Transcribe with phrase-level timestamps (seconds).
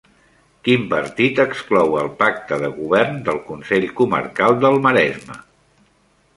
[0.67, 5.41] Quin partit exclou el pacte de govern del Consell Comarcal del Maresme?